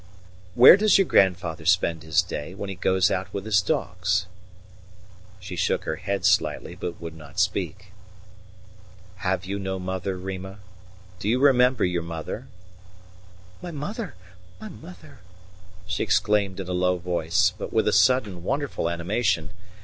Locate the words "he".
2.69-2.75